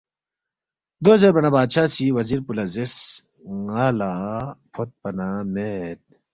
دو 1.03 1.11
زیربا 1.19 1.41
نہ 1.43 1.49
بادشاہ 1.55 1.87
سی 1.93 2.05
وزیر 2.17 2.39
پو 2.45 2.51
لہ 2.57 2.65
زیرس، 2.73 2.97
”ن٘ا 3.63 3.85
لہ 3.99 4.09
فوتپا 4.73 5.09
نہ 5.17 5.27
مید 5.53 5.99